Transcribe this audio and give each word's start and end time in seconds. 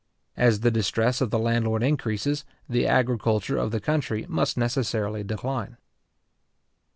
As 0.35 0.61
the 0.61 0.71
distress 0.71 1.21
of 1.21 1.29
the 1.29 1.37
landlord 1.37 1.83
increases, 1.83 2.43
the 2.67 2.87
agriculture 2.87 3.59
of 3.59 3.69
the 3.69 3.79
country 3.79 4.25
must 4.27 4.57
necessarily 4.57 5.23
decline. 5.23 5.77